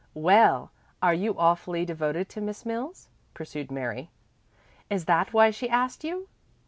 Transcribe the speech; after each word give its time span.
"Well, 0.15 0.71
are 1.03 1.13
you 1.13 1.37
awfully 1.37 1.85
devoted 1.85 2.27
to 2.29 2.41
Miss 2.41 2.65
Mills?" 2.65 3.07
pursued 3.35 3.69
Mary. 3.69 4.09
"Is 4.89 5.05
that 5.05 5.31
why 5.31 5.51
she 5.51 5.69
asked 5.69 6.03
you?" 6.03 6.27